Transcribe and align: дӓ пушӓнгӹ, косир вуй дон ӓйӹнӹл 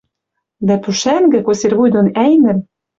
дӓ 0.67 0.75
пушӓнгӹ, 0.83 1.39
косир 1.45 1.73
вуй 1.77 1.89
дон 1.93 2.07
ӓйӹнӹл 2.23 2.59